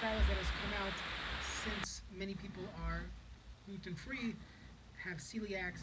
[0.00, 0.92] that has come out
[1.62, 3.04] since many people are
[3.66, 4.34] gluten free,
[5.04, 5.80] have celiacs,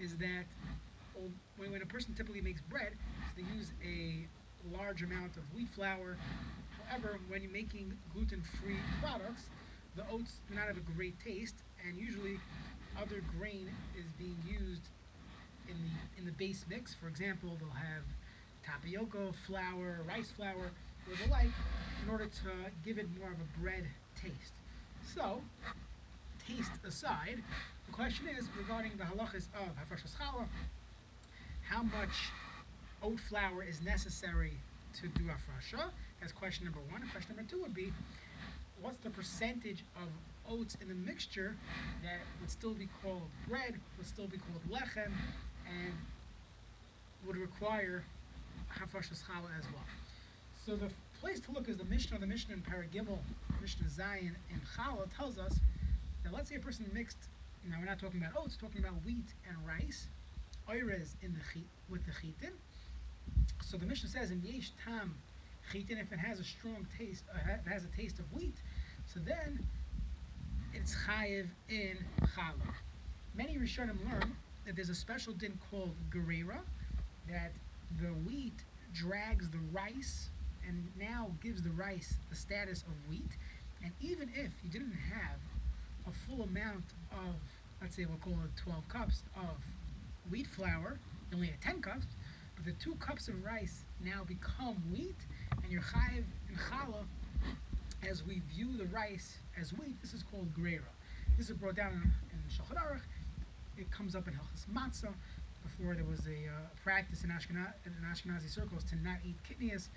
[0.00, 0.44] is that
[1.18, 2.92] oh, when, when a person typically makes bread,
[3.36, 4.26] they use a
[4.76, 6.16] large amount of wheat flour.
[6.86, 9.50] However, when you're making gluten free products,
[9.96, 12.38] the oats do not have a great taste, and usually
[12.96, 13.68] other grain
[13.98, 14.82] is being used
[15.68, 16.94] in the in the base mix.
[16.94, 18.04] For example, they'll have
[18.64, 20.70] tapioca flour, rice flour,
[21.08, 21.50] or the like,
[22.02, 22.50] in order to
[22.84, 23.84] give it more of a bread
[24.20, 24.54] taste.
[25.14, 25.40] So,
[26.46, 27.42] taste aside,
[27.86, 30.46] the question is regarding the halachas of hafashas challah,
[31.62, 32.30] how much
[33.02, 34.52] oat flour is necessary
[35.00, 35.90] to do hafrasha?
[36.20, 37.02] That's question number one.
[37.10, 37.92] Question number two would be,
[38.80, 40.08] what's the percentage of
[40.50, 41.54] oats in the mixture
[42.02, 45.12] that would still be called bread, would still be called lechem,
[45.66, 45.92] and
[47.26, 48.04] would require
[48.72, 49.84] hafashas challah as well.
[50.64, 50.90] So the
[51.20, 53.18] place to look is the Mishnah, the Mishnah in Paragimel,
[53.60, 55.58] Mishnah Zayin in Challah tells us
[56.22, 57.18] that let's say a person mixed,
[57.68, 60.06] now we're not talking about oats, talking about wheat and rice,
[60.68, 62.52] oirez in the chit, with the chitin.
[63.64, 65.16] So the Mishnah says in Yesh Tam
[65.72, 68.56] chitin, if it has a strong taste, uh, it has a taste of wheat,
[69.12, 69.58] so then
[70.72, 71.98] it's chayiv in
[72.36, 72.74] challah.
[73.34, 76.60] Many Rishonim learn that there's a special din called gerera,
[77.28, 77.52] that
[78.00, 78.62] the wheat
[78.94, 80.37] drags the rice and
[81.40, 83.30] gives the rice the status of wheat.
[83.82, 85.38] And even if you didn't have
[86.06, 87.34] a full amount of,
[87.80, 89.56] let's say we'll call it 12 cups of
[90.30, 90.98] wheat flour,
[91.30, 92.06] you only had 10 cups,
[92.56, 95.16] but the two cups of rice now become wheat,
[95.62, 97.04] and your chayiv and challah,
[98.08, 100.80] as we view the rice as wheat, this is called grera.
[101.36, 102.38] This is brought down in, in.
[103.76, 105.14] It comes up in Hilchas Matzah.
[105.62, 109.88] Before there was a uh, practice in, Ashkenaz, in Ashkenazi circles to not eat kitniyos.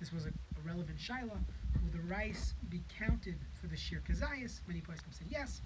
[0.00, 1.38] This was a, a relevant shaila.
[1.82, 4.60] Will the rice be counted for the shir kazayas?
[4.66, 5.60] Many places said yes.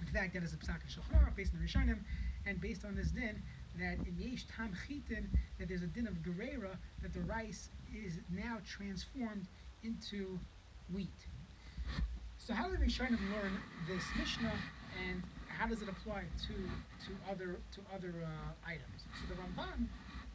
[0.00, 1.98] In fact, that is a psak in Shulchan based on the Rishonim,
[2.46, 3.40] and based on this din
[3.78, 5.28] that in yesh tam chitin
[5.58, 9.46] that there's a din of gerera that the rice is now transformed
[9.84, 10.38] into
[10.92, 11.08] wheat.
[12.38, 13.52] So how do Rishonim learn
[13.88, 14.52] this Mishnah,
[15.08, 19.04] and how does it apply to to other to other uh, items?
[19.20, 19.86] So the Ramban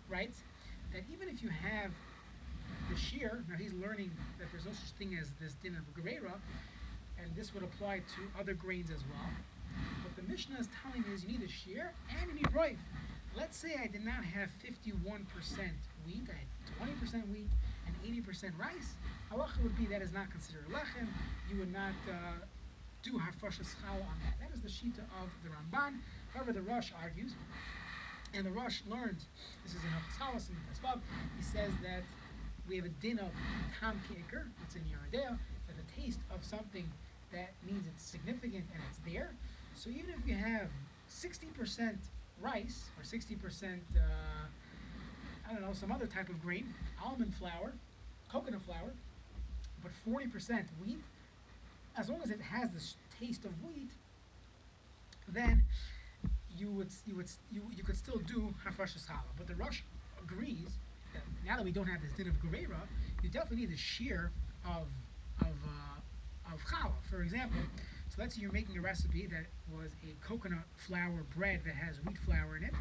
[0.09, 0.39] writes
[0.93, 1.91] that even if you have
[2.89, 6.33] the shear, now he's learning that there's no such thing as this din of gerera,
[7.21, 9.29] and this would apply to other grains as well.
[10.03, 12.77] What the Mishnah is telling is you need a shear and you need roiv.
[13.35, 14.87] Let's say I did not have 51%
[16.05, 17.49] wheat, I had 20% wheat
[17.85, 18.95] and 80% rice.
[19.31, 21.07] Halacha would be that is not considered lechem.
[21.51, 22.39] You would not uh,
[23.03, 24.39] do hafashas challah on that.
[24.39, 25.99] That is the shita of the Ramban.
[26.33, 27.33] However, the Rosh argues,
[28.33, 29.25] and the Rosh learns,
[29.63, 30.99] this is in Hafas in the Tesvav,
[31.37, 32.03] he says that
[32.67, 33.29] we have a din of
[33.79, 36.85] tam kicker, it's in Yeridea, that the taste of something
[37.31, 39.31] that means it's significant and it's there.
[39.75, 40.67] So even if you have
[41.09, 41.97] 60%
[42.41, 43.99] rice or 60%, uh,
[45.47, 46.73] I don't know, some other type of grain,
[47.03, 47.73] almond flour,
[48.31, 48.91] coconut flour,
[49.81, 50.99] but 40% wheat,
[51.97, 53.91] as long as it has the taste of wheat,
[55.27, 55.63] then
[56.57, 59.33] you would you would you, you could still do hafashas challah.
[59.37, 59.81] But the Rosh
[60.21, 60.77] agrees
[61.47, 62.77] now that we don't have this din of gerera,
[63.23, 64.31] you definitely need the shear
[64.65, 64.87] of
[65.39, 67.01] of uh, of challah.
[67.09, 67.59] For example,
[68.09, 72.03] so let's say you're making a recipe that was a coconut flour bread that has
[72.05, 72.73] wheat flour in it.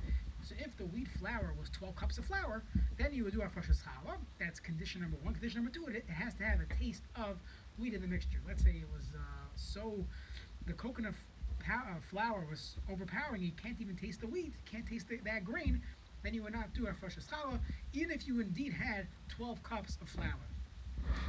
[0.42, 2.62] So if the wheat flour was 12 cups of flour,
[2.98, 4.16] then you would do hafrashas challah.
[4.38, 5.34] That's condition number one.
[5.34, 7.38] Condition number two, it, it has to have a taste of
[7.78, 8.38] wheat in the mixture.
[8.46, 9.20] Let's say it was uh,
[9.54, 10.04] so
[10.66, 11.14] the coconut
[11.68, 15.82] uh, flour was overpowering, you can't even taste the wheat, can't taste the, that grain
[16.26, 17.60] then you would not do a fresh challah,
[17.92, 20.34] even if you indeed had 12 cups of flour.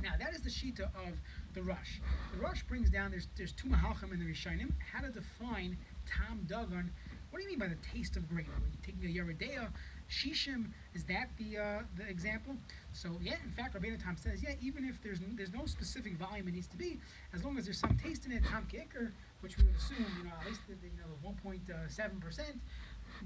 [0.01, 1.13] Now that is the shita of
[1.53, 1.99] the Rosh.
[2.33, 6.47] The Rosh brings down there's there's two mahalchim in the Rishonim how to define tam
[6.47, 6.89] dagon.
[7.29, 8.47] What do you mean by the taste of grain?
[8.47, 9.67] Are you taking a yeridea,
[10.09, 10.71] shishim?
[10.95, 12.55] Is that the uh, the example?
[12.93, 16.47] So yeah, in fact, Rabbeinu Tam says yeah, even if there's there's no specific volume
[16.47, 16.97] it needs to be,
[17.35, 20.23] as long as there's some taste in it, tam kicker, which we would assume you
[20.23, 22.59] know at least the, you know 1.7 percent,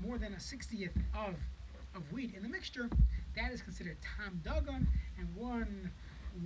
[0.03, 1.35] more than a 60th of
[1.95, 2.89] of wheat in the mixture,
[3.35, 5.91] that is considered tam dagon, and one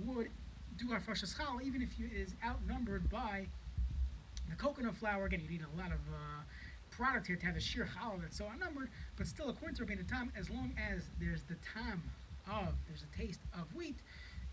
[0.04, 0.28] would
[0.76, 3.46] do our chal even if it is outnumbered by
[4.50, 5.26] the coconut flour.
[5.26, 6.42] Again, you need a lot of uh,
[6.90, 10.08] product here to have a sheer challah that's so outnumbered, but still, according to Rabbeinu
[10.08, 12.02] Tam, as long as there's the tam
[12.46, 13.96] of, there's a taste of wheat,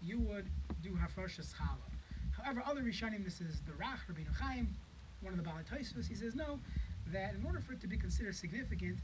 [0.01, 0.47] you would
[0.81, 1.91] do hafashas challah.
[2.37, 4.75] However, other Rishonim, this is the Rach, Rabbeinu Chaim,
[5.21, 6.59] one of the Balei he says no,
[7.07, 8.97] that in order for it to be considered significant,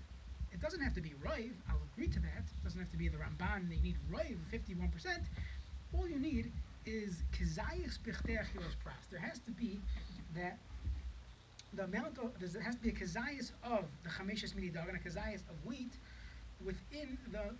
[0.54, 2.44] it doesn't have to be Rive, I'll agree to that.
[2.46, 4.90] It doesn't have to be the Ramban, they need Rive, 51%.
[5.98, 6.52] All you need
[6.86, 9.10] is kizayis bichtei achilas pras.
[9.12, 9.80] There has to be
[10.36, 10.58] that
[11.74, 14.98] the amount of there has to be a kazayas of the chameshes minei dagan and
[14.98, 15.94] a kazayas of wheat
[16.66, 17.54] within the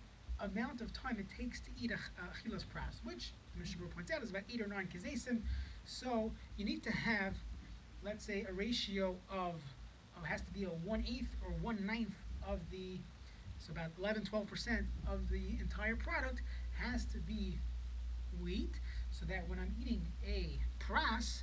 [0.44, 1.96] amount of time it takes to eat a,
[2.42, 5.40] chilas pras, which Mishnah points out is about eight or nine kazesim.
[5.84, 7.34] So you need to have,
[8.02, 9.54] let's say, a ratio of,
[10.16, 12.14] of has to be a one eighth or one ninth
[12.48, 12.98] of the,
[13.58, 16.42] so about 11, 12 percent of the entire product
[16.78, 17.58] has to be
[18.42, 21.42] wheat, so that when I'm eating a pras,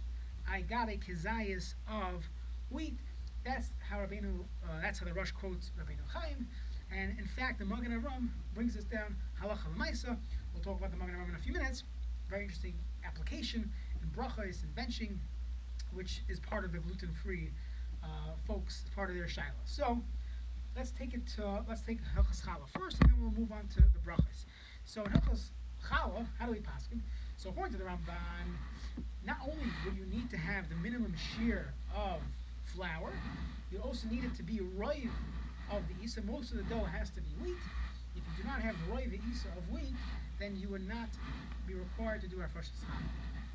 [0.50, 2.28] I got a kazayas of
[2.70, 2.98] wheat.
[3.46, 6.48] That's how Rabbeinu, uh, that's how the Rosh quotes Rabbeinu Chaim.
[6.92, 10.18] And in fact, the Magen Avraham brings us down halacha l'maisa.
[10.54, 11.84] We'll talk about the Magen Avraham in a few minutes.
[12.30, 12.74] Very interesting
[13.06, 13.72] application
[14.02, 15.18] in brachas and benching,
[15.94, 17.50] which is part of the gluten-free
[18.04, 18.08] uh,
[18.46, 19.48] folks, part of their shiloh.
[19.66, 20.02] So
[20.78, 23.82] let's take it to let's take hilchas challah first, and then we'll move on to
[23.82, 24.46] the brachas.
[24.86, 25.50] So in hilchas
[25.84, 26.88] challah, how do we pass?
[27.36, 31.74] So according to the Ramban, not only would you need to have the minimum shear
[31.96, 32.22] of
[32.64, 33.12] flour,
[33.72, 35.10] you also need it to be roiv
[35.72, 36.22] of the isa.
[36.22, 37.58] Most of the dough has to be wheat.
[38.16, 39.96] If you do not have roiv the isa of wheat,
[40.40, 41.10] then you would not
[41.66, 42.72] be required to do our first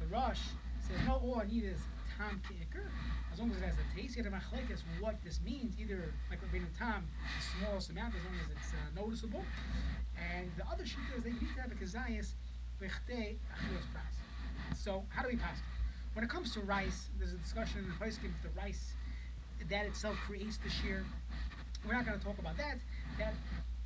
[0.01, 0.41] The Rosh
[0.81, 1.81] says, no, all I need is
[2.19, 2.85] tam ki'ikr,
[3.33, 4.17] as long as it has a taste.
[4.17, 8.35] You have machlekes what this means, either like Rabbeinu Tam, the smallest amount, as long
[8.35, 9.45] as it's uh, noticeable.
[10.17, 12.35] And the other shita is that you need to have a kazayas
[12.81, 14.77] b'chtei achilas pras.
[14.77, 15.59] So how do we pass?
[16.15, 18.93] When it comes to rice, there's a discussion in the place if the rice
[19.71, 21.05] that itself creates the shear.
[21.87, 22.79] We're not going to talk about that.
[23.19, 23.35] That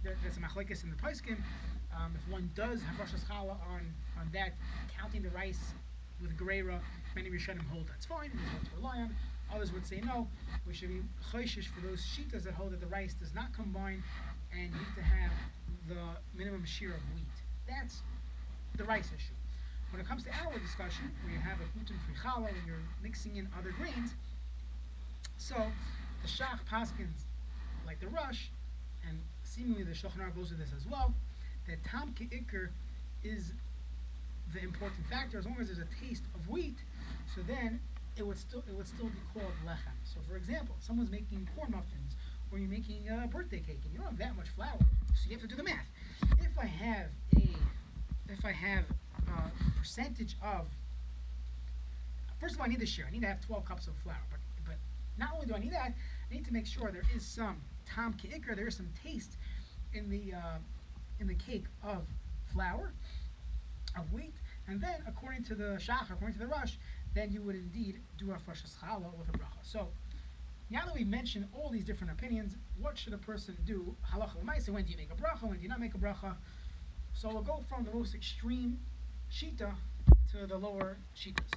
[0.02, 1.38] there's a machlekes in the Poskim.
[1.96, 3.81] Um, if one does have Rosh Hashanah on
[4.19, 4.55] on that,
[4.99, 5.73] counting the rice
[6.20, 6.81] with Gerera,
[7.17, 9.17] many Rishonim hold that's fine, and what to rely on.
[9.55, 10.29] Others would say no,
[10.67, 11.01] we should be
[11.33, 14.03] choishish for those shitas that hold that the rice does not combine
[14.53, 15.33] and need to have
[15.89, 16.03] the
[16.37, 17.27] minimum shear of wheat.
[17.67, 18.03] That's
[18.77, 19.33] the rice issue.
[19.91, 23.37] When it comes to our discussion, where you have a gluten-free challah, when you're mixing
[23.37, 24.15] in other grains,
[25.39, 25.55] so
[26.23, 27.25] the Shach Paskins,
[27.87, 28.49] like the Rosh,
[29.09, 31.15] and seemingly the Shulchan goes with this as well,
[31.69, 32.69] that Tam Ke'ikr
[33.23, 33.53] is
[34.53, 35.39] the important factor.
[35.39, 36.77] As long as there's a taste of wheat,
[37.34, 37.81] so then
[38.17, 39.96] it would still it would still be called lechem.
[40.05, 42.17] So, for example, someone's making corn muffins,
[42.50, 44.78] or you're making a birthday cake, and you don't have that much flour,
[45.14, 45.87] so you have to do the math.
[46.40, 47.49] If I have a
[48.28, 48.84] if I have
[49.28, 50.67] a percentage of
[52.40, 53.06] first of all, I need the share.
[53.06, 54.76] I need to have 12 cups of flour, but but
[55.19, 55.93] not only do I need that,
[56.31, 57.56] I need to make sure there is some
[57.87, 59.37] tam ki'ikr, there is some taste
[59.93, 60.58] in the uh,
[61.20, 62.06] in the cake of
[62.52, 62.93] flour,
[63.96, 64.34] of wheat,
[64.69, 66.76] and then according to the shach, according to the Rosh,
[67.17, 69.63] then you would indeed do a fresh challah with a bracha.
[69.63, 69.89] So
[70.71, 73.95] now that we've mentioned all these different opinions, what should a person do?
[74.13, 76.35] Halacha l'maisa, when do you make a bracha, when do you not make a bracha?
[77.15, 78.79] So we'll go from the most extreme
[79.33, 79.73] shita
[80.33, 81.51] to the lower shitas.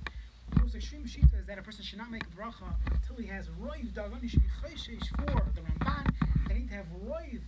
[0.54, 3.28] The most extreme shita is that a person should not make a bracha until he
[3.28, 4.20] has roiv dagon.
[4.22, 6.14] He should be chayshish for the Ramban.
[6.48, 7.42] They need to have roiv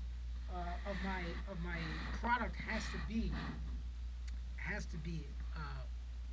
[0.54, 1.78] uh, of my of my
[2.20, 3.32] product has to be
[4.58, 5.26] has to be
[5.56, 5.60] uh,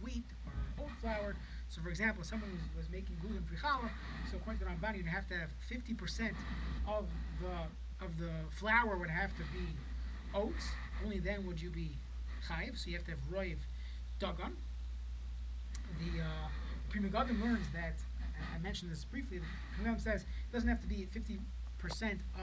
[0.02, 1.36] wheat or oat flour.
[1.68, 3.90] So, for example, someone was, was making gluten-free challah.
[4.30, 6.32] So, according to you'd have to have 50%
[6.86, 7.06] of
[7.40, 9.66] the of the flour would have to be
[10.34, 10.66] oats.
[11.04, 11.90] Only then would you be
[12.48, 12.78] chayiv.
[12.78, 13.58] So, you have to have roiv
[14.20, 14.52] dagan.
[15.98, 16.48] the uh,
[16.90, 17.94] Pri Megadim learns that,
[18.54, 19.44] I mentioned this briefly, the
[19.82, 21.40] Pri says it doesn't have to be 50%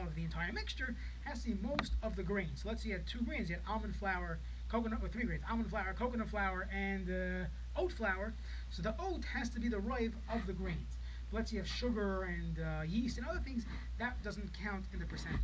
[0.02, 2.62] of the entire mixture, it has to be most of the grains.
[2.62, 5.44] So let's say you had two grains, you had almond flour, coconut, or three grains,
[5.50, 7.46] almond flour, coconut flour, and uh,
[7.78, 8.34] oat flour.
[8.70, 10.98] So the oat has to be the roiv of the grains.
[11.32, 13.66] But let's say you have sugar and uh, yeast and other things,
[14.00, 15.42] that doesn't count in the percentage.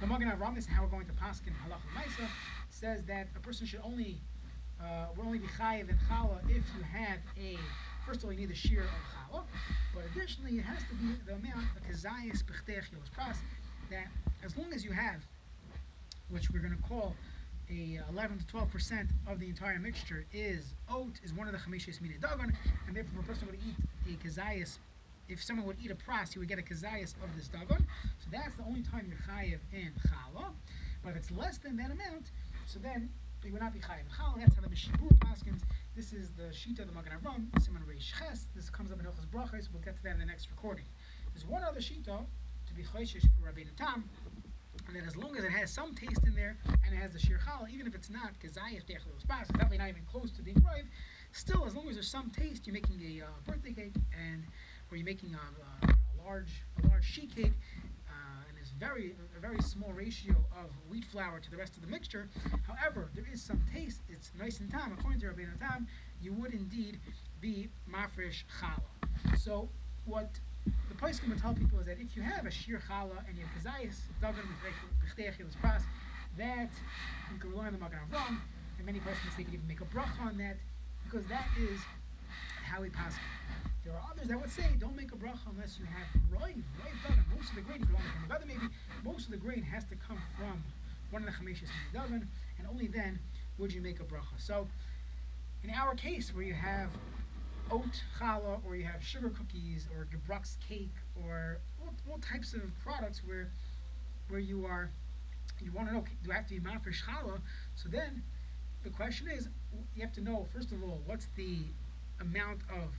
[0.00, 2.28] The Magen Avraham, this is how we're going to Paskin Halach Maisa,
[2.70, 4.20] says that a person should only
[4.80, 7.58] uh, will only be chayiv in challah if you have a
[8.06, 8.88] first of all you need a shear of
[9.32, 9.42] challah,
[9.92, 12.84] but additionally it has to be the amount of kazayis b'chtech
[13.16, 13.38] pras
[13.90, 14.06] that
[14.44, 15.20] as long as you have,
[16.30, 17.14] which we're going to call
[17.70, 21.52] a uh, 11 to 12 percent of the entire mixture is oat is one of
[21.52, 22.56] the chamishes mina dagon,
[22.86, 23.76] and therefore a person would eat
[24.14, 24.78] a kazayis,
[25.28, 27.86] if someone would eat a pras, he would get a kazayis of this dagon.
[28.18, 30.52] So that's the only time you're chayiv in challah.
[31.02, 32.32] But if it's less than that amount,
[32.66, 33.10] so then
[33.44, 34.34] you would not be chayiv chal.
[34.38, 35.60] That's how the Mishnah Berurah paskins.
[35.94, 38.46] This is the shita of the Magen Avraham, Siman Reish Ches.
[38.54, 39.68] This comes up in Hilchas Brachos.
[39.72, 40.84] We'll get to that in the next recording.
[41.34, 42.24] There's one other shita
[42.66, 44.08] to be chayshish for Rabbeinu Tam,
[44.86, 47.18] and that as long as it has some taste in there and it has the
[47.18, 47.38] shir
[47.72, 50.86] even if it's not kazayif dechlos pas, it's definitely not even close to being rive.
[51.32, 54.44] Still, as long as there's some taste, you're making a uh, birthday cake and
[54.90, 57.52] or you're making a, a, a large a large sheet cake,
[58.08, 61.82] uh, and there's very a very small ratio of wheat flour to the rest of
[61.82, 62.28] the mixture.
[62.66, 64.00] However, there is some taste.
[64.08, 64.96] It's nice and tam.
[64.98, 65.86] According to Rabbeinu Tam,
[66.20, 66.98] you would indeed
[67.40, 69.38] be mafresh challah.
[69.38, 69.68] So
[70.04, 70.40] what
[70.88, 73.44] the poskim would tell people is that if you have a shir challah and you
[73.44, 73.96] have kazayis
[75.38, 75.82] with pras,
[76.36, 76.70] that
[77.32, 78.40] you can rely on the Magen Avraham,
[78.76, 80.56] and many poskim they can even make a bracha on that
[81.04, 81.80] because that is
[82.64, 83.14] how we pass.
[83.84, 86.96] There are others that would say don't make a bracha unless you have roiv, roiv
[87.06, 87.24] dagan.
[87.34, 88.68] Most of the grain, you can rely on the maybe,
[89.04, 90.62] most of the grain has to come from
[91.10, 92.26] one of the chameshes dagan,
[92.58, 93.18] and only then
[93.56, 94.36] would you make a bracha.
[94.36, 94.68] So,
[95.64, 96.90] in our case, where you have
[97.70, 100.94] oat challah, or you have sugar cookies, or gebrux cake,
[101.24, 103.50] or all, all types of products where
[104.28, 104.90] where you are,
[105.60, 107.40] you want to know, do I have to be mafresh challah?
[107.74, 108.22] So then,
[108.84, 109.48] the question is,
[109.94, 111.58] you have to know first of all what's the
[112.20, 112.92] amount of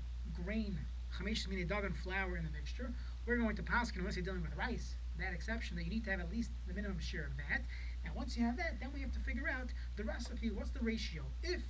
[0.44, 0.78] grain
[1.18, 2.92] chamesh dagan flour in the mixture.
[3.26, 4.96] We're going to paskin unless you're dealing with rice.
[5.20, 7.62] That exception that you need to have at least the minimum share of that.
[8.06, 10.50] And once you have that, then we have to figure out the recipe.
[10.50, 11.24] What's the ratio?
[11.44, 11.62] If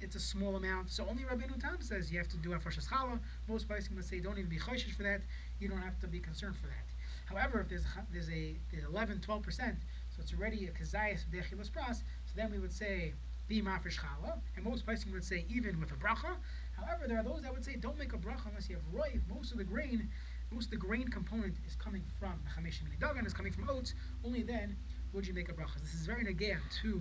[0.00, 2.78] it's a small amount, so only Rabbeinu Tam says you have to do a afresh
[2.78, 3.18] challah.
[3.48, 5.22] Most would say don't even be choishish for that.
[5.58, 6.86] You don't have to be concerned for that.
[7.26, 9.76] However, if there's a, there's a there's 11, 12 percent,
[10.10, 12.02] so it's already a kazayas dechilas pras.
[12.26, 13.14] So then we would say
[13.48, 16.36] be mafresh challah, and most places would say even with a bracha.
[16.76, 19.20] However, there are those that would say don't make a bracha unless you have roiv.
[19.34, 20.08] Most of the grain,
[20.52, 23.94] most of the grain component is coming from the chamesh dagan, is coming from oats.
[24.24, 24.76] Only then
[25.14, 25.80] would you make a bracha.
[25.80, 27.00] This is very negay to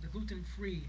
[0.00, 0.88] the gluten-free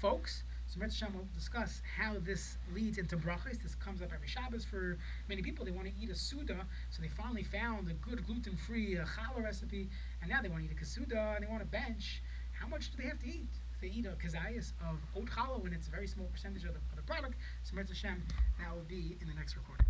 [0.00, 0.44] folks.
[0.66, 3.62] So Mitzvah will discuss how this leads into brachas.
[3.62, 5.64] This comes up every Shabbos for many people.
[5.64, 9.42] They want to eat a suda, so they finally found a good gluten-free uh, challah
[9.42, 9.88] recipe,
[10.20, 12.22] and now they want to eat a kasuda and they want a bench.
[12.52, 13.48] How much do they have to eat?
[13.80, 16.80] They eat a kazayas of oat challah when it's a very small percentage of the,
[16.90, 18.16] of the product, so Mitzvah
[18.58, 19.86] that will be in the next recording.